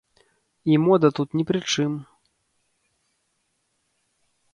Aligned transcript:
І 0.71 0.77
мода 0.85 1.07
тут 1.19 1.27
ні 1.41 1.45
пры 1.51 1.59
чым! 1.75 1.91